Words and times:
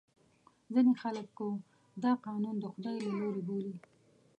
ځینې 0.73 0.93
خلکو 1.03 1.47
دا 2.03 2.11
قانون 2.25 2.55
د 2.59 2.65
خدای 2.73 2.97
له 3.05 3.11
لورې 3.19 3.41
بولي. 3.47 3.75